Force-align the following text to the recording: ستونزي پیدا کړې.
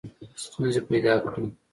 ستونزي 0.43 0.81
پیدا 0.89 1.13
کړې. 1.27 1.45